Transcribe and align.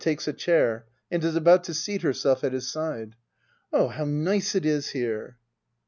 [Takes 0.03 0.27
a 0.27 0.33
chair 0.33 0.87
and 1.11 1.23
is 1.23 1.35
about 1.35 1.63
to 1.65 1.75
seat 1.75 2.01
herself 2.01 2.43
at 2.43 2.53
his 2.53 2.71
side.'\ 2.71 3.13
Oh, 3.71 3.87
how 3.89 4.03
nice 4.05 4.55
it 4.55 4.65
is 4.65 4.89
here 4.89 5.37